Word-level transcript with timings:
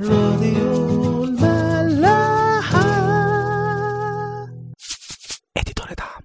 راديو 0.00 1.24
الملاحة. 1.24 2.80
اديتور 5.56 5.86
دعم. 5.98 6.22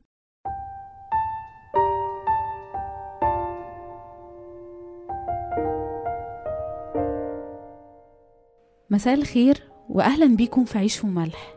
مساء 8.90 9.14
الخير 9.14 9.64
واهلا 9.90 10.36
بيكم 10.36 10.66
في 10.66 10.78
عيش 10.78 11.04
وملح. 11.04 11.56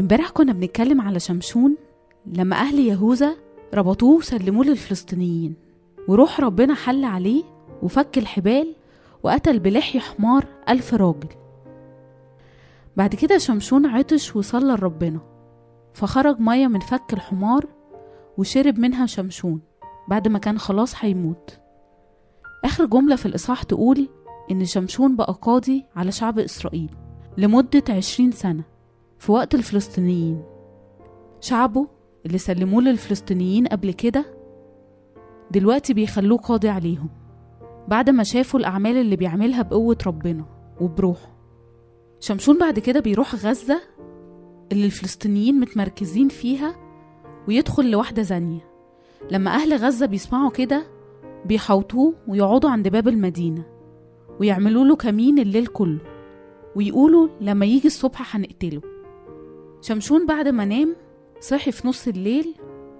امبارح 0.00 0.30
كنا 0.30 0.52
بنتكلم 0.52 1.00
على 1.00 1.20
شمشون 1.20 1.76
لما 2.26 2.56
أهل 2.56 2.78
يهوذا 2.78 3.36
ربطوه 3.74 4.16
وسلموه 4.16 4.64
للفلسطينيين 4.64 5.54
وروح 6.08 6.40
ربنا 6.40 6.74
حل 6.74 7.04
عليه 7.04 7.42
وفك 7.82 8.18
الحبال 8.18 8.74
وقتل 9.26 9.58
بلحي 9.58 10.00
حمار 10.00 10.46
ألف 10.68 10.94
راجل. 10.94 11.28
بعد 12.96 13.14
كده 13.14 13.38
شمشون 13.38 13.86
عطش 13.86 14.36
وصلى 14.36 14.72
لربنا 14.72 15.20
فخرج 15.94 16.40
مية 16.40 16.66
من 16.66 16.80
فك 16.80 17.12
الحمار 17.12 17.66
وشرب 18.38 18.78
منها 18.78 19.06
شمشون 19.06 19.60
بعد 20.08 20.28
ما 20.28 20.38
كان 20.38 20.58
خلاص 20.58 20.94
هيموت. 21.04 21.58
آخر 22.64 22.86
جملة 22.86 23.16
في 23.16 23.26
الإصحاح 23.26 23.62
تقول 23.62 24.08
إن 24.50 24.64
شمشون 24.64 25.16
بقى 25.16 25.38
قاضي 25.42 25.84
على 25.96 26.12
شعب 26.12 26.38
إسرائيل 26.38 26.90
لمدة 27.38 27.84
عشرين 27.88 28.30
سنة 28.32 28.64
في 29.18 29.32
وقت 29.32 29.54
الفلسطينيين. 29.54 30.42
شعبه 31.40 31.88
اللي 32.26 32.38
سلموه 32.38 32.82
للفلسطينيين 32.82 33.66
قبل 33.66 33.92
كده 33.92 34.24
دلوقتي 35.50 35.94
بيخلوه 35.94 36.38
قاضي 36.38 36.68
عليهم. 36.68 37.25
بعد 37.88 38.10
ما 38.10 38.22
شافوا 38.22 38.60
الأعمال 38.60 38.96
اللي 38.96 39.16
بيعملها 39.16 39.62
بقوة 39.62 39.98
ربنا 40.06 40.44
وبروحه. 40.80 41.36
شمشون 42.20 42.58
بعد 42.58 42.78
كده 42.78 43.00
بيروح 43.00 43.34
غزة 43.34 43.80
اللي 44.72 44.86
الفلسطينيين 44.86 45.60
متمركزين 45.60 46.28
فيها 46.28 46.76
ويدخل 47.48 47.90
لواحدة 47.90 48.22
زانية. 48.22 48.70
لما 49.30 49.50
أهل 49.50 49.74
غزة 49.74 50.06
بيسمعوا 50.06 50.50
كده 50.50 50.86
بيحوطوه 51.44 52.14
ويقعدوا 52.28 52.70
عند 52.70 52.88
باب 52.88 53.08
المدينة 53.08 53.64
ويعملوا 54.40 54.84
له 54.84 54.96
كمين 54.96 55.38
الليل 55.38 55.66
كله 55.66 56.00
ويقولوا 56.76 57.28
لما 57.40 57.66
يجي 57.66 57.86
الصبح 57.86 58.36
هنقتله. 58.36 58.82
شمشون 59.80 60.26
بعد 60.26 60.48
ما 60.48 60.64
نام 60.64 60.96
صحي 61.40 61.72
في 61.72 61.88
نص 61.88 62.08
الليل 62.08 62.54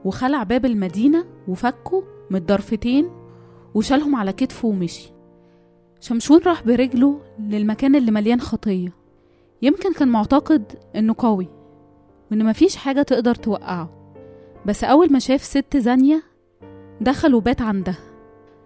وخلع 0.05 0.43
باب 0.43 0.67
المدينة 0.67 1.25
وفكه 1.48 2.05
من 2.31 2.37
الضرفتين 2.37 3.11
وشالهم 3.77 4.17
على 4.17 4.33
كتفه 4.33 4.69
ومشي. 4.69 5.13
شمشون 6.01 6.41
راح 6.47 6.63
برجله 6.63 7.21
للمكان 7.39 7.97
اللي 7.97 8.11
مليان 8.11 8.41
خطية. 8.41 8.93
يمكن 9.63 9.93
كان 9.93 10.09
معتقد 10.09 10.73
إنه 10.97 11.15
قوي 11.19 11.49
وإن 12.31 12.45
مفيش 12.45 12.77
حاجة 12.77 13.03
تقدر 13.03 13.35
توقعه. 13.35 13.91
بس 14.67 14.85
أول 14.85 15.13
ما 15.13 15.19
شاف 15.19 15.45
ست 15.45 15.77
زانية 15.77 16.23
دخل 17.01 17.35
وبات 17.35 17.63
عندها 17.63 17.99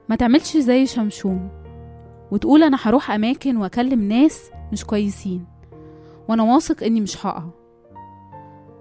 ما 0.09 0.17
تعملش 0.17 0.57
زي 0.57 0.87
شمشون 0.87 1.49
وتقول 2.31 2.63
أنا 2.63 2.79
هروح 2.81 3.11
أماكن 3.11 3.57
وأكلم 3.57 4.09
ناس 4.09 4.51
مش 4.73 4.85
كويسين 4.85 5.45
وأنا 6.29 6.43
واثق 6.43 6.85
إني 6.85 7.01
مش 7.01 7.27
هقع. 7.27 7.45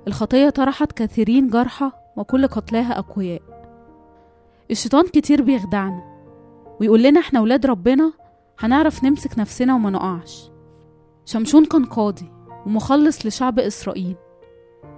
الخطية 0.07 0.49
طرحت 0.49 0.91
كثيرين 0.91 1.47
جرحى 1.47 1.91
وكل 2.17 2.47
قتلاها 2.47 2.99
أقوياء. 2.99 3.41
الشيطان 4.71 5.07
كتير 5.07 5.41
بيخدعنا 5.41 6.18
ويقول 6.81 7.03
لنا 7.03 7.19
إحنا 7.19 7.41
ولاد 7.41 7.65
ربنا 7.65 8.13
هنعرف 8.59 9.03
نمسك 9.03 9.39
نفسنا 9.39 9.75
وما 9.75 9.89
نقعش. 9.89 10.51
شمشون 11.25 11.65
كان 11.65 11.85
قاضي 11.85 12.31
ومخلص 12.65 13.25
لشعب 13.25 13.59
إسرائيل 13.59 14.15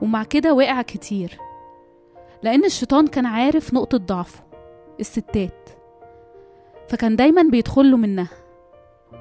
ومع 0.02 0.24
كده 0.24 0.54
وقع 0.54 0.82
كتير 0.82 1.38
لأن 2.44 2.66
الشيطان 2.66 3.08
كان 3.08 3.26
عارف 3.26 3.74
نقطة 3.74 3.98
ضعفه 3.98 4.44
الستات. 5.00 5.70
فكان 6.90 7.16
دايما 7.16 7.42
بيدخله 7.44 7.98
منها 7.98 8.28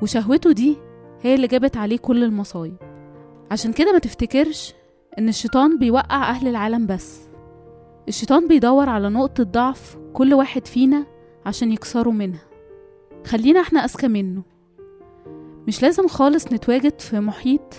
وشهوته 0.03 0.53
دي 0.53 0.77
هي 1.23 1.34
اللي 1.34 1.47
جابت 1.47 1.77
عليه 1.77 1.99
كل 1.99 2.25
المصايب. 2.25 2.77
عشان 3.51 3.73
كده 3.73 3.93
ما 3.93 3.99
تفتكرش 3.99 4.75
إن 5.19 5.29
الشيطان 5.29 5.79
بيوقع 5.79 6.31
أهل 6.31 6.49
العالم 6.49 6.87
بس. 6.87 7.29
الشيطان 8.09 8.49
بيدور 8.49 8.89
على 8.89 9.09
نقطة 9.09 9.45
ضعف 9.45 9.99
كل 10.13 10.34
واحد 10.34 10.67
فينا 10.67 11.07
عشان 11.47 11.73
يكسروا 11.73 12.13
منها. 12.13 12.50
خلينا 13.27 13.61
إحنا 13.61 13.81
أذكى 13.85 14.09
منه. 14.09 14.43
مش 15.69 15.83
لازم 15.83 16.09
خالص 16.09 16.53
نتواجد 16.53 17.01
في 17.01 17.21
محيط 17.21 17.75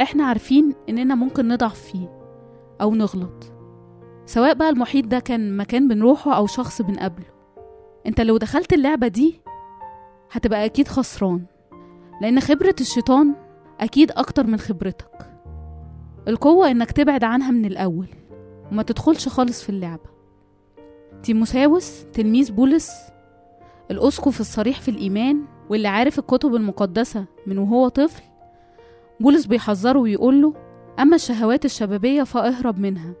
إحنا 0.00 0.24
عارفين 0.24 0.74
اننا 0.88 1.14
ممكن 1.14 1.48
نضعف 1.48 1.80
فيه 1.80 2.08
أو 2.80 2.94
نغلط. 2.94 3.52
سواء 4.26 4.54
بقى 4.54 4.68
المحيط 4.70 5.06
ده 5.06 5.18
كان 5.18 5.56
مكان 5.56 5.88
بنروحه 5.88 6.36
أو 6.36 6.46
شخص 6.46 6.82
بنقابله. 6.82 7.26
انت 8.06 8.20
لو 8.20 8.36
دخلت 8.36 8.72
اللعبة 8.72 9.08
دي 9.08 9.40
هتبقى 10.32 10.64
أكيد 10.64 10.88
خسران 10.88 11.44
لأن 12.22 12.40
خبرة 12.40 12.74
الشيطان 12.80 13.34
أكيد 13.80 14.10
أكتر 14.12 14.46
من 14.46 14.58
خبرتك. 14.58 15.30
القوة 16.28 16.70
انك 16.70 16.90
تبعد 16.92 17.24
عنها 17.24 17.50
من 17.50 17.64
الأول 17.64 18.06
وما 18.72 18.82
تدخلش 18.82 19.28
خالص 19.28 19.62
في 19.62 19.68
اللعبة. 19.70 20.10
تيموساوس 21.22 22.04
تلميذ 22.12 22.52
بولس 22.52 22.90
الأسقف 23.90 24.40
الصريح 24.40 24.80
في 24.80 24.90
الإيمان 24.90 25.44
واللي 25.70 25.88
عارف 25.88 26.18
الكتب 26.18 26.54
المقدسة 26.54 27.24
من 27.46 27.58
وهو 27.58 27.88
طفل؟ 27.88 28.22
بولس 29.20 29.46
بيحذره 29.46 29.98
ويقوله 29.98 30.54
أما 30.98 31.14
الشهوات 31.16 31.64
الشبابية 31.64 32.22
فأهرب 32.22 32.78
منها 32.78 33.12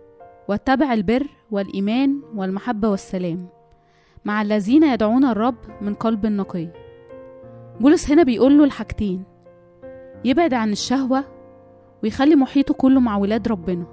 واتبع 0.48 0.92
البر 0.92 1.26
والإيمان 1.50 2.20
والمحبة 2.34 2.88
والسلام. 2.88 3.46
مع 4.24 4.42
الذين 4.42 4.82
يدعون 4.82 5.24
الرب 5.24 5.54
من 5.80 5.94
قلب 5.94 6.26
نقي. 6.26 6.68
بولس 7.80 8.10
هنا 8.10 8.22
بيقوله 8.22 8.64
الحاجتين 8.64 9.24
يبعد 10.24 10.54
عن 10.54 10.72
الشهوة 10.72 11.24
ويخلي 12.02 12.36
محيطه 12.36 12.74
كله 12.74 13.00
مع 13.00 13.16
ولاد 13.16 13.48
ربنا 13.48 13.86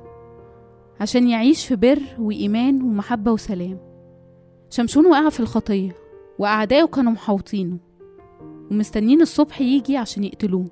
عشان 0.99 1.27
يعيش 1.27 1.65
في 1.65 1.75
بر 1.75 1.99
وإيمان 2.19 2.81
ومحبة 2.81 3.31
وسلام. 3.31 3.79
شمشون 4.69 5.05
وقع 5.05 5.29
في 5.29 5.39
الخطية. 5.39 6.06
وأعدائه 6.39 6.85
كانوا 6.85 7.11
محاوطينه 7.11 7.77
ومستنين 8.71 9.21
الصبح 9.21 9.61
يجي 9.61 9.97
عشان 9.97 10.23
يقتلوه. 10.23 10.67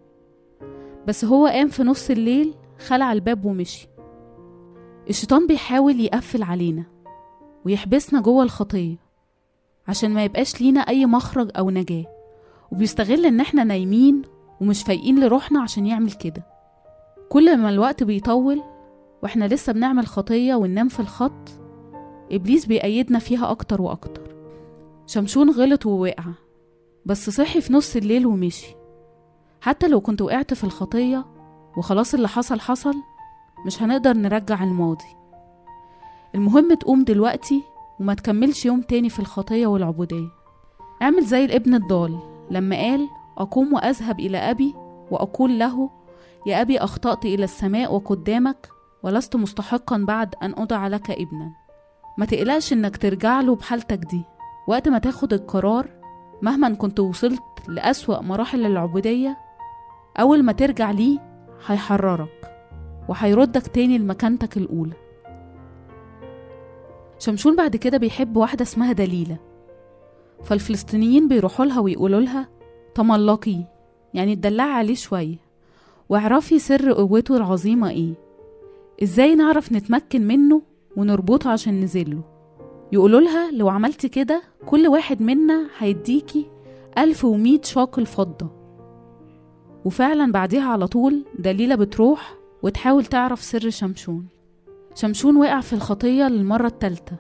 بس 1.08 1.26
هو 1.26 1.48
قام 1.48 1.68
في 1.68 1.84
نص 1.84 2.09
الليل 2.09 2.53
خلع 2.88 3.12
الباب 3.14 3.46
ومشي. 3.46 3.88
الشيطان 5.09 5.48
بيحاول 5.48 6.00
يقفل 6.00 6.44
علينا 6.44 6.84
ويحبسنا 7.66 8.22
جوه 8.22 8.44
الخطية 8.44 8.96
عشان 9.88 10.14
ما 10.14 10.24
يبقاش 10.24 10.62
لينا 10.62 10.80
أي 10.80 11.06
مخرج 11.06 11.52
أو 11.58 11.70
نجاة 11.70 12.06
وبيستغل 12.72 13.25
إن 13.25 13.40
إحنا 13.40 13.64
نايمين 13.64 14.22
ومش 14.62 14.84
فايقين 14.84 15.20
لروحنا 15.20 15.62
عشان 15.62 15.86
يعمل 15.86 16.12
كده. 16.12 16.46
كل 17.30 17.58
ما 17.58 17.70
الوقت 17.70 18.04
بيطول 18.04 18.62
وإحنا 19.24 19.46
لسه 19.46 19.74
بنعمل 19.74 20.08
خطية 20.08 20.56
وننام 20.56 20.88
في 20.88 21.00
الخط 21.00 21.50
إبليس 22.31 22.66
بيأيدنا 22.66 23.20
فيها 23.20 23.52
أكتر 23.52 23.81
وأكتر. 23.81 24.34
شمشون 25.08 25.50
غلط 25.50 25.86
ووقع 25.86 26.24
بس 27.06 27.30
صحي 27.30 27.62
في 27.62 27.74
نص 27.74 27.96
الليل 27.96 28.26
ومشي. 28.28 28.76
حتى 29.62 29.88
لو 29.88 30.02
كنت 30.02 30.22
وقعت 30.22 30.54
في 30.54 30.64
الخطية 30.64 31.26
وخلاص 31.78 32.14
اللي 32.14 32.28
حصل 32.28 32.60
حصل 32.60 32.94
مش 33.66 33.82
هنقدر 33.82 34.14
نرجع 34.14 34.64
الماضي. 34.64 35.16
المهم 36.36 36.74
تقوم 36.74 37.04
دلوقتي 37.04 37.64
وما 38.00 38.14
تكملش 38.14 38.66
يوم 38.66 38.82
تاني 38.82 39.10
في 39.10 39.20
الخطية 39.20 39.68
والعبودية. 39.68 40.28
اعمل 41.02 41.24
زي 41.26 41.46
الابن 41.46 41.74
الضال 41.74 42.20
لما 42.52 42.76
قال 42.76 43.08
أقوم 43.38 43.74
وأذهب 43.74 44.20
إلى 44.20 44.38
أبي 44.38 44.74
وأقول 45.12 45.60
له 45.60 45.90
يا 46.48 46.62
أبي 46.62 46.80
أخطأت 46.80 47.25
إلى 47.25 47.44
السماء 47.44 47.94
وقدامك 47.94 48.69
ولست 49.04 49.36
مستحقا 49.36 49.98
بعد 49.98 50.36
أن 50.44 50.54
أضع 50.58 50.88
لك 50.88 51.12
ابنا. 51.12 51.51
ما 52.18 52.25
تقلقش 52.25 52.74
إنك 52.74 52.98
ترجع 52.98 53.42
له 53.42 53.56
بحالتك 53.56 53.98
دي. 53.98 54.22
وقت 54.67 54.88
ما 54.88 54.97
تاخد 54.97 55.33
القرار 55.33 55.88
مهما 56.41 56.73
كنت 56.73 57.00
وصلت 57.00 57.41
لأسوأ 57.67 58.21
مراحل 58.21 58.65
العبودية 58.65 59.38
أول 60.19 60.44
ما 60.44 60.51
ترجع 60.51 60.91
ليه 60.91 61.19
هيحررك 61.65 62.51
وهيردك 63.09 63.67
تاني 63.67 63.97
لمكانتك 63.97 64.57
الأولى. 64.57 64.94
شمشون 67.19 67.56
بعد 67.56 67.75
كده 67.75 67.97
بيحب 67.97 68.38
واحدة 68.38 68.63
اسمها 68.63 68.91
دليلة. 68.94 69.38
فالفلسطينيين 70.44 71.27
بيروحوا 71.27 71.65
لها 71.65 71.79
ويقولوا 71.79 72.19
لها 72.19 72.47
تملقي 72.95 73.57
يعني 74.13 74.33
اتدلعي 74.33 74.71
عليه 74.71 74.95
شوية. 74.95 75.38
واعرفي 76.09 76.59
سر 76.59 76.91
قوته 76.94 77.38
العظيمة 77.38 77.89
إيه؟ 77.89 78.13
إزاي 79.03 79.35
نعرف 79.35 79.71
نتمكن 79.71 80.27
منه 80.27 80.62
ونربطه 80.97 81.50
عشان 81.51 81.81
نزله 81.81 82.21
يقولوا 82.95 83.19
لها 83.19 83.51
لو 83.51 83.69
عملتي 83.69 84.09
كده 84.09 84.42
كل 84.65 84.88
واحد 84.88 85.21
منا 85.21 85.68
هيديكي 85.77 86.45
ألف 86.97 87.25
ومية 87.25 87.62
شاقل 87.63 88.06
فضة. 88.06 88.50
وفعلا 89.86 90.31
بعديها 90.31 90.69
على 90.69 90.88
طول 90.88 91.25
دليلة 91.39 91.75
بتروح 91.75 92.38
وتحاول 92.63 93.06
تعرف 93.06 93.42
سر 93.44 93.69
شمشون. 93.69 94.27
شمشون 94.95 95.38
وقع 95.38 95.62
في 95.62 95.74
الخطية 95.74 96.27
للمرة 96.27 96.68
التالتة 96.68 97.15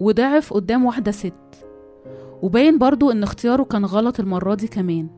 وضعف 0.00 0.52
قدام 0.52 0.84
واحدة 0.84 1.10
ست. 1.10 1.66
وباين 2.42 2.78
برضو 2.78 3.10
إن 3.10 3.22
اختياره 3.22 3.62
كان 3.62 3.84
غلط 3.84 4.20
المرة 4.20 4.54
دي 4.54 4.68
كمان 4.68 5.08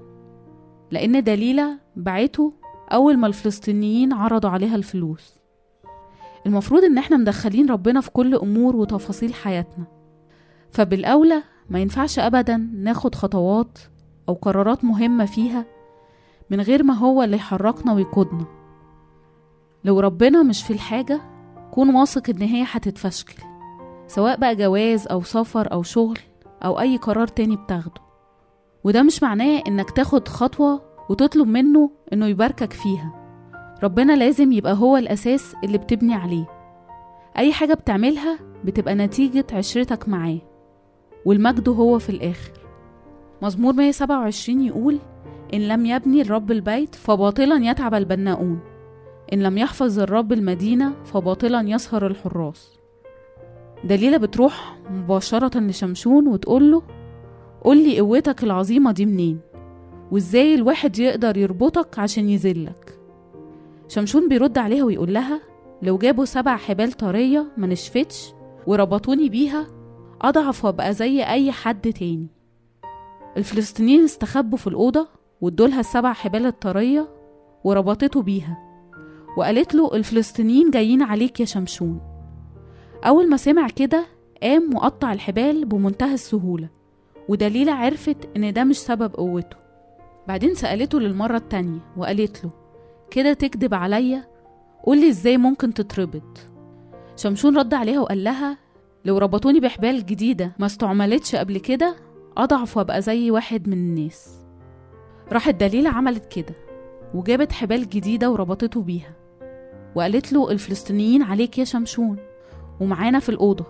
لأن 0.90 1.24
دليلة 1.24 1.78
بعته 1.96 2.52
أول 2.92 3.16
ما 3.16 3.26
الفلسطينيين 3.26 4.12
عرضوا 4.12 4.50
عليها 4.50 4.76
الفلوس. 4.76 5.38
المفروض 6.46 6.84
إن 6.84 6.98
إحنا 6.98 7.16
مدخلين 7.16 7.70
ربنا 7.70 8.00
في 8.00 8.10
كل 8.10 8.34
أمور 8.34 8.76
وتفاصيل 8.76 9.34
حياتنا. 9.34 9.84
فبالأولى 10.70 11.42
ما 11.70 11.78
ينفعش 11.78 12.18
أبدا 12.18 12.56
ناخد 12.56 13.14
خطوات 13.14 13.78
أو 14.28 14.34
قرارات 14.34 14.84
مهمة 14.84 15.24
فيها 15.24 15.64
من 16.50 16.60
غير 16.60 16.82
ما 16.82 16.94
هو 16.94 17.22
اللي 17.22 17.36
يحركنا 17.36 17.92
ويقودنا. 17.92 18.44
لو 19.84 20.00
ربنا 20.00 20.42
مش 20.42 20.62
في 20.62 20.72
الحاجة 20.72 21.20
كون 21.70 21.94
واثق 21.94 22.30
إن 22.30 22.42
هي 22.42 22.64
هتتفشكل 22.70 23.42
سواء 24.06 24.36
بقى 24.40 24.56
جواز 24.56 25.06
أو 25.06 25.22
سفر 25.22 25.72
أو 25.72 25.82
شغل 25.82 26.18
أو 26.64 26.80
أي 26.80 26.96
قرار 26.96 27.26
تاني 27.26 27.56
بتاخده. 27.56 28.00
وده 28.84 29.02
مش 29.02 29.22
معناه 29.22 29.62
إنك 29.68 29.90
تاخد 29.90 30.28
خطوة 30.28 30.82
وتطلب 31.10 31.48
منه 31.48 31.90
إنه 32.12 32.26
يباركك 32.26 32.72
فيها. 32.72 33.25
ربنا 33.82 34.16
لازم 34.16 34.52
يبقى 34.52 34.74
هو 34.74 34.96
الأساس 34.96 35.54
اللي 35.64 35.78
بتبني 35.78 36.14
عليه. 36.14 36.44
أي 37.38 37.52
حاجة 37.52 37.74
بتعملها 37.74 38.38
بتبقى 38.64 38.94
نتيجة 38.94 39.46
عشرتك 39.52 40.08
معاه 40.08 40.38
والمجد 41.24 41.68
هو 41.68 41.98
في 41.98 42.10
الآخر. 42.10 42.52
مزمور 43.42 43.72
127 43.72 44.62
يقول 44.62 44.98
إن 45.54 45.68
لم 45.68 45.86
يبني 45.86 46.20
الرب 46.22 46.50
البيت 46.50 46.94
فباطلا 46.94 47.64
يتعب 47.70 47.94
البناؤون. 47.94 48.60
إن 49.32 49.42
لم 49.42 49.58
يحفظ 49.58 49.98
الرب 49.98 50.32
المدينة 50.32 50.92
فباطلا 51.04 51.68
يسهر 51.68 52.06
الحراس. 52.06 52.78
دليلة 53.84 54.16
بتروح 54.16 54.76
مباشرة 54.90 55.58
لشمشون 55.60 56.28
وتقوله 56.28 56.82
قولي 57.64 58.00
قوتك 58.00 58.44
العظيمة 58.44 58.92
دي 58.92 59.06
منين؟ 59.06 59.40
وإزاي 60.12 60.54
الواحد 60.54 60.98
يقدر 60.98 61.36
يربطك 61.36 61.98
عشان 61.98 62.28
يذلك؟ 62.30 62.98
شمشون 63.88 64.28
بيرد 64.28 64.58
عليها 64.58 64.84
ويقول 64.84 65.14
لها 65.14 65.40
لو 65.82 65.98
جابوا 65.98 66.24
سبع 66.24 66.56
حبال 66.56 66.92
طرية 66.92 67.46
ما 67.56 67.66
نشفتش 67.66 68.32
وربطوني 68.66 69.28
بيها 69.28 69.66
أضعف 70.22 70.64
وأبقى 70.64 70.92
زي 70.92 71.22
أي 71.22 71.52
حد 71.52 71.92
تاني. 71.92 72.26
الفلسطينيين 73.36 74.04
استخبوا 74.04 74.58
في 74.58 74.66
الأوضة 74.66 75.08
وادولها 75.40 75.80
السبع 75.80 76.12
حبال 76.12 76.46
الطرية 76.46 77.08
وربطته 77.64 78.22
بيها 78.22 78.58
وقالت 79.36 79.74
له 79.74 79.94
الفلسطينيين 79.94 80.70
جايين 80.70 81.02
عليك 81.02 81.40
يا 81.40 81.44
شمشون. 81.44 82.00
أول 83.04 83.30
ما 83.30 83.36
سمع 83.36 83.68
كده 83.68 84.06
قام 84.42 84.74
وقطع 84.74 85.12
الحبال 85.12 85.64
بمنتهى 85.64 86.14
السهولة 86.14 86.68
ودليلة 87.28 87.72
عرفت 87.72 88.16
إن 88.36 88.52
ده 88.52 88.64
مش 88.64 88.78
سبب 88.78 89.14
قوته. 89.14 89.56
بعدين 90.28 90.54
سألته 90.54 91.00
للمرة 91.00 91.36
التانية 91.36 91.78
وقالت 91.96 92.44
له 92.44 92.50
كده 93.10 93.32
تكدب 93.32 93.74
عليا؟ 93.74 94.24
قولي 94.84 95.08
إزاي 95.08 95.36
ممكن 95.36 95.74
تتربط؟ 95.74 96.46
شمشون 97.16 97.58
رد 97.58 97.74
عليها 97.74 98.00
وقال 98.00 98.24
لها 98.24 98.58
لو 99.04 99.18
ربطوني 99.18 99.60
بحبال 99.60 100.06
جديدة 100.06 100.52
ما 100.58 100.66
استعملتش 100.66 101.36
قبل 101.36 101.58
كده 101.58 101.96
أضعف 102.36 102.76
وأبقى 102.76 103.02
زي 103.02 103.30
واحد 103.30 103.68
من 103.68 103.72
الناس. 103.72 104.44
راحت 105.32 105.54
دليلة 105.54 105.90
عملت 105.90 106.32
كده 106.32 106.54
وجابت 107.14 107.52
حبال 107.52 107.88
جديدة 107.88 108.30
وربطته 108.30 108.82
بيها 108.82 109.16
وقالت 109.94 110.32
له 110.32 110.50
الفلسطينيين 110.50 111.22
عليك 111.22 111.58
يا 111.58 111.64
شمشون 111.64 112.16
ومعانا 112.80 113.18
في 113.18 113.28
الأوضة. 113.28 113.66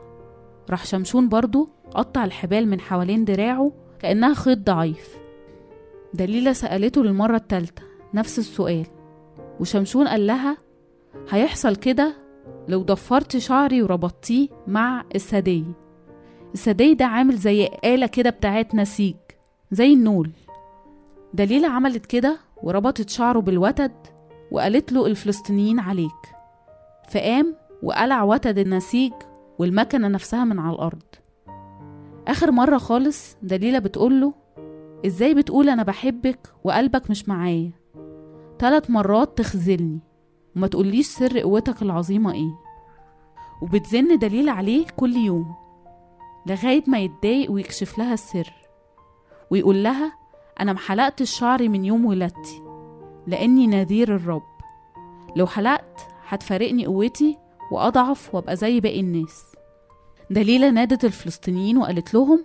راح 0.70 0.86
شمشون 0.86 1.28
برضو 1.28 1.68
قطع 1.94 2.24
الحبال 2.24 2.68
من 2.68 2.80
حوالين 2.80 3.24
دراعه 3.24 3.72
كأنها 3.98 4.34
خيط 4.34 4.58
ضعيف. 4.58 5.16
دليلة 6.14 6.52
سألته 6.52 7.04
للمرة 7.04 7.36
التالتة 7.36 7.82
نفس 8.14 8.38
السؤال. 8.38 8.86
وشمشون 9.60 10.08
قال 10.08 10.26
لها 10.26 10.56
هيحصل 11.30 11.76
كده 11.76 12.14
لو 12.68 12.82
ضفرت 12.82 13.36
شعري 13.36 13.82
وربطتيه 13.82 14.48
مع 14.66 15.04
السدي 15.14 15.64
السدي 16.54 16.94
ده 16.94 17.04
عامل 17.04 17.36
زي 17.36 17.68
آلة 17.84 18.06
كده 18.06 18.30
بتاعت 18.30 18.74
نسيج 18.74 19.14
زي 19.72 19.92
النول. 19.92 20.30
دليلة 21.34 21.68
عملت 21.68 22.06
كده 22.06 22.38
وربطت 22.62 23.10
شعره 23.10 23.38
بالوتد 23.38 23.92
وقالت 24.50 24.92
له 24.92 25.06
الفلسطينيين 25.06 25.80
عليك. 25.80 26.10
فقام 27.08 27.54
وقلع 27.82 28.22
وتد 28.22 28.58
النسيج 28.58 29.12
والمكنة 29.58 30.08
نفسها 30.08 30.44
من 30.44 30.58
على 30.58 30.74
الأرض. 30.74 31.02
آخر 32.28 32.50
مرة 32.50 32.78
خالص 32.78 33.36
دليلة 33.42 33.78
بتقوله 33.78 34.34
إزاي 35.06 35.34
بتقول 35.34 35.68
أنا 35.68 35.82
بحبك 35.82 36.38
وقلبك 36.64 37.10
مش 37.10 37.28
معايا؟ 37.28 37.70
تلات 38.58 38.90
مرات 38.90 39.38
تخذلني. 39.38 40.00
وما 40.56 40.66
تقوليش 40.66 41.06
سر 41.06 41.38
قوتك 41.38 41.82
العظيمة 41.82 42.32
إيه. 42.32 42.54
وبتزن 43.62 44.18
دليل 44.18 44.48
عليه 44.48 44.86
كل 44.96 45.16
يوم 45.16 45.54
لغاية 46.46 46.84
ما 46.86 46.98
يتضايق 46.98 47.50
ويكشف 47.50 47.98
لها 47.98 48.14
السر 48.14 48.52
ويقول 49.50 49.82
لها 49.82 50.12
أنا 50.60 50.72
محلقتش 50.72 51.30
شعري 51.30 51.68
من 51.68 51.84
يوم 51.84 52.04
ولادتي 52.06 52.62
لأني 53.26 53.66
نذير 53.66 54.16
الرب. 54.16 54.42
لو 55.36 55.46
حلقت 55.46 56.00
هتفارقني 56.28 56.86
قوتي 56.86 57.38
وأضعف 57.72 58.34
وأبقى 58.34 58.56
زي 58.56 58.80
باقي 58.80 59.00
الناس. 59.00 59.42
دليلة 60.30 60.70
نادت 60.70 61.04
الفلسطينيين 61.04 61.78
وقالت 61.78 62.14
لهم 62.14 62.44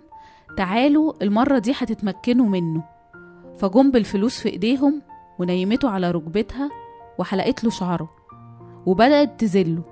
تعالوا 0.58 1.14
المرة 1.24 1.60
دي 1.60 1.72
هتتمكنوا 1.72 2.46
منه. 2.46 2.84
فجم 3.58 3.92
بالفلوس 3.92 4.40
في 4.40 4.50
إيديهم 4.50 5.02
ونيمته 5.42 5.90
على 5.90 6.12
ركبتها 6.12 6.70
وحلقت 7.20 7.64
له 7.64 7.70
شعره 7.70 8.10
وبدأت 8.86 9.40
تذله 9.40 9.84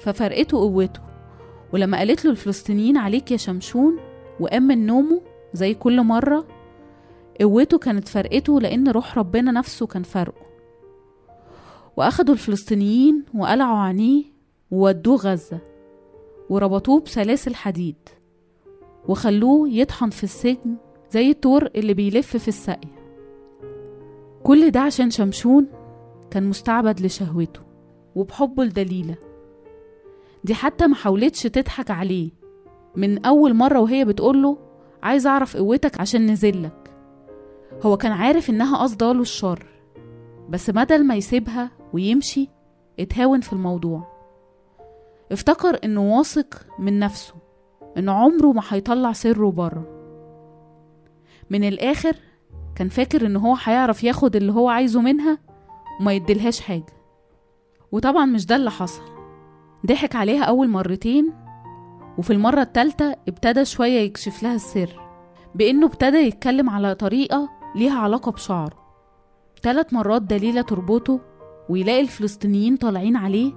ففرقته 0.00 0.58
قوته 0.58 1.00
ولما 1.72 1.98
قالت 1.98 2.24
له 2.24 2.30
الفلسطينيين 2.30 2.96
عليك 2.96 3.30
يا 3.30 3.36
شمشون 3.36 3.96
وقام 4.40 4.62
من 4.62 4.86
نومه 4.86 5.20
زي 5.52 5.74
كل 5.74 6.02
مرة 6.02 6.46
قوته 7.40 7.78
كانت 7.78 8.08
فرقته 8.08 8.60
لأن 8.60 8.88
روح 8.88 9.18
ربنا 9.18 9.52
نفسه 9.52 9.86
كان 9.86 10.02
فرقه. 10.02 10.46
وأخدوا 11.96 12.34
الفلسطينيين 12.34 13.24
وقلعوا 13.34 13.78
عينيه 13.78 14.24
وودوه 14.70 15.16
غزة 15.16 15.58
وربطوه 16.50 17.00
بسلاسل 17.00 17.54
حديد 17.54 17.96
وخلوه 19.08 19.68
يطحن 19.68 20.10
في 20.10 20.24
السجن 20.24 20.76
زي 21.10 21.30
الطور 21.30 21.66
اللي 21.76 21.94
بيلف 21.94 22.36
في 22.36 22.48
السقي 22.48 22.97
كل 24.48 24.70
ده 24.70 24.80
عشان 24.80 25.10
شمشون 25.10 25.66
كان 26.30 26.48
مستعبد 26.48 27.00
لشهوته 27.00 27.60
وبحبه 28.14 28.64
لدليلة. 28.64 29.14
دي 30.44 30.54
حتى 30.54 30.86
محاولتش 30.86 31.42
تضحك 31.42 31.90
عليه. 31.90 32.30
من 32.96 33.26
أول 33.26 33.54
مرة 33.54 33.80
وهي 33.80 34.04
بتقوله 34.04 34.58
عايز 35.02 35.26
أعرف 35.26 35.56
قوتك 35.56 36.00
عشان 36.00 36.26
نزلك. 36.30 36.90
هو 37.82 37.96
كان 37.96 38.12
عارف 38.12 38.50
إنها 38.50 38.82
قصده 38.82 39.12
له 39.12 39.20
الشر 39.20 39.66
بس 40.48 40.70
بدل 40.70 41.06
ما 41.06 41.14
يسيبها 41.14 41.70
ويمشي 41.92 42.48
اتهاون 43.00 43.40
في 43.40 43.52
الموضوع. 43.52 44.08
افتكر 45.32 45.78
إنه 45.84 46.16
واثق 46.16 46.66
من 46.78 46.98
نفسه 46.98 47.34
إنه 47.98 48.12
عمره 48.12 48.52
ما 48.52 48.62
هيطلع 48.68 49.12
سره 49.12 49.50
بره. 49.50 49.86
من 51.50 51.64
الآخر 51.64 52.16
كان 52.78 52.88
فاكر 52.88 53.26
إن 53.26 53.36
هو 53.36 53.56
هيعرف 53.64 54.04
ياخد 54.04 54.36
اللي 54.36 54.52
هو 54.52 54.68
عايزه 54.68 55.00
منها 55.00 55.38
وما 56.00 56.12
يديلهاش 56.12 56.60
حاجة. 56.60 56.86
وطبعا 57.92 58.24
مش 58.24 58.46
ده 58.46 58.56
اللي 58.56 58.70
حصل. 58.70 59.02
ضحك 59.86 60.16
عليها 60.16 60.44
أول 60.44 60.68
مرتين 60.68 61.32
وفي 62.18 62.32
المرة 62.32 62.62
التالتة 62.62 63.14
ابتدى 63.28 63.64
شوية 63.64 64.00
يكشف 64.00 64.42
لها 64.42 64.54
السر 64.54 65.00
بإنه 65.54 65.86
ابتدى 65.86 66.16
يتكلم 66.16 66.70
على 66.70 66.94
طريقة 66.94 67.48
ليها 67.76 67.98
علاقة 67.98 68.32
بشعره. 68.32 68.78
تلات 69.62 69.94
مرات 69.94 70.22
دليلة 70.22 70.60
تربطه 70.60 71.20
ويلاقي 71.68 72.00
الفلسطينيين 72.00 72.76
طالعين 72.76 73.16
عليه 73.16 73.52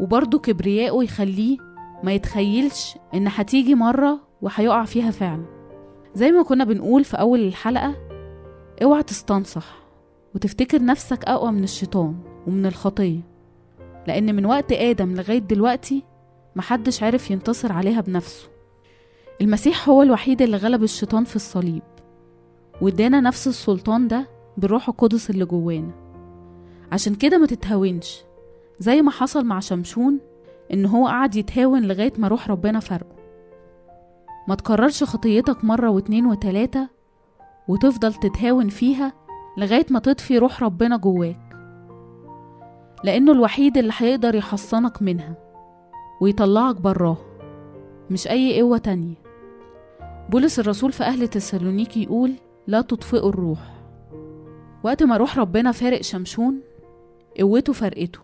وبرضه 0.00 0.38
كبرياءه 0.38 1.04
يخليه 1.04 1.58
ما 2.02 2.12
يتخيلش 2.12 2.98
إن 3.14 3.28
هتيجي 3.28 3.74
مرة 3.74 4.20
وهيقع 4.42 4.84
فيها 4.84 5.10
فعلا. 5.10 5.44
زي 6.14 6.30
ما 6.32 6.42
كنا 6.42 6.64
بنقول 6.64 7.04
في 7.04 7.20
أول 7.20 7.40
الحلقة 7.40 8.05
اوعى 8.82 9.02
تستنصح 9.02 9.76
وتفتكر 10.34 10.84
نفسك 10.84 11.24
أقوى 11.24 11.52
من 11.52 11.64
الشيطان 11.64 12.14
ومن 12.46 12.66
الخطية 12.66 13.20
لأن 14.06 14.34
من 14.34 14.46
وقت 14.46 14.72
آدم 14.72 15.14
لغاية 15.14 15.38
دلوقتي 15.38 16.02
محدش 16.56 17.02
عرف 17.02 17.30
ينتصر 17.30 17.72
عليها 17.72 18.00
بنفسه. 18.00 18.48
المسيح 19.40 19.88
هو 19.88 20.02
الوحيد 20.02 20.42
اللي 20.42 20.56
غلب 20.56 20.82
الشيطان 20.82 21.24
في 21.24 21.36
الصليب 21.36 21.82
وادانا 22.80 23.20
نفس 23.20 23.48
السلطان 23.48 24.08
ده 24.08 24.26
بالروح 24.56 24.88
القدس 24.88 25.30
اللي 25.30 25.44
جوانا. 25.44 25.92
عشان 26.92 27.14
كده 27.14 27.38
ما 27.38 27.46
تتهاونش 27.46 28.20
زي 28.78 29.02
ما 29.02 29.10
حصل 29.10 29.44
مع 29.44 29.60
شمشون 29.60 30.18
إن 30.72 30.86
هو 30.86 31.06
قعد 31.06 31.36
يتهاون 31.36 31.82
لغاية 31.82 32.12
ما 32.18 32.28
روح 32.28 32.50
ربنا 32.50 32.80
فرقه. 32.80 33.16
ما 34.48 34.54
تكررش 34.54 35.04
خطيتك 35.04 35.64
مرة 35.64 35.90
واتنين 35.90 36.26
وتلاتة 36.26 36.95
وتفضل 37.68 38.14
تتهاون 38.14 38.68
فيها 38.68 39.12
لغاية 39.58 39.86
ما 39.90 39.98
تطفي 39.98 40.38
روح 40.38 40.62
ربنا 40.62 40.96
جواك. 40.96 41.40
لأنه 43.04 43.32
الوحيد 43.32 43.78
اللي 43.78 43.92
هيقدر 43.96 44.34
يحصنك 44.34 45.02
منها 45.02 45.34
ويطلعك 46.20 46.76
براها 46.76 47.18
مش 48.10 48.28
أي 48.28 48.60
قوة 48.60 48.78
تانية. 48.78 49.14
بولس 50.30 50.58
الرسول 50.58 50.92
في 50.92 51.04
أهل 51.04 51.28
تسالونيكي 51.28 52.02
يقول 52.02 52.32
لا 52.66 52.80
تطفئوا 52.80 53.28
الروح. 53.28 53.74
وقت 54.84 55.02
ما 55.02 55.16
روح 55.16 55.38
ربنا 55.38 55.72
فارق 55.72 56.00
شمشون 56.00 56.60
قوته 57.40 57.72
فرقته 57.72 58.18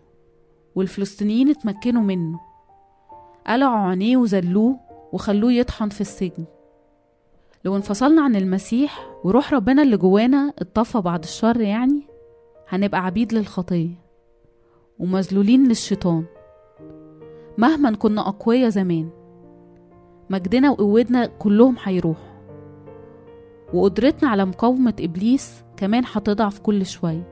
والفلسطينيين 0.75 1.49
اتمكنوا 1.49 2.01
منه. 2.01 2.39
قلعوا 3.47 3.89
عينيه 3.89 4.17
وذلوه 4.17 4.79
وخلوه 5.13 5.53
يطحن 5.53 5.89
في 5.89 6.01
السجن. 6.01 6.45
لو 7.65 7.75
انفصلنا 7.75 8.21
عن 8.21 8.35
المسيح 8.35 9.07
وروح 9.23 9.53
ربنا 9.53 9.81
اللي 9.83 9.97
جوانا 9.97 10.53
اتطفى 10.59 11.01
بعد 11.01 11.23
الشر 11.23 11.61
يعني 11.61 12.01
هنبقى 12.69 13.05
عبيد 13.05 13.33
للخطية 13.33 13.89
ومذلولين 14.99 15.67
للشيطان. 15.67 16.25
مهما 17.57 17.91
كنا 17.95 18.27
أقوياء 18.27 18.69
زمان 18.69 19.09
مجدنا 20.29 20.71
وقوتنا 20.71 21.25
كلهم 21.25 21.75
هيروحوا 21.83 22.33
وقدرتنا 23.73 24.29
على 24.29 24.45
مقاومة 24.45 24.93
إبليس 24.99 25.63
كمان 25.77 26.03
هتضعف 26.13 26.59
كل 26.59 26.85
شوية. 26.85 27.29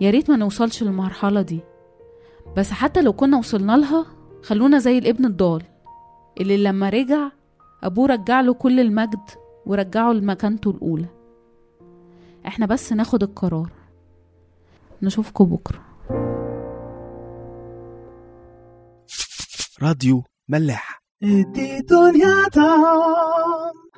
يا 0.00 0.10
ريت 0.10 0.30
ما 0.30 0.36
نوصلش 0.36 0.82
للمرحلة 0.82 1.42
دي. 1.42 1.60
بس 2.56 2.70
حتى 2.70 3.02
لو 3.02 3.12
كنا 3.12 3.38
وصلنا 3.38 3.76
لها 3.76 4.06
خلونا 4.42 4.78
زي 4.78 4.98
الابن 4.98 5.24
الضال 5.24 5.62
اللي 6.40 6.56
لما 6.64 6.88
رجع 6.88 7.28
أبوه 7.82 8.06
رجع 8.06 8.40
له 8.40 8.54
كل 8.54 8.80
المجد 8.80 9.30
ورجعه 9.66 10.12
لمكانته 10.12 10.70
الأولى. 10.70 11.08
إحنا 12.46 12.66
بس 12.66 12.92
ناخد 12.92 13.22
القرار. 13.22 13.72
نشوفكم 15.02 15.44
بكرة. 15.44 15.80
راديو 19.82 20.24
ملاح. 20.48 21.02
ادي 21.22 21.80
دنيا 21.80 22.48
طعم 22.52 23.89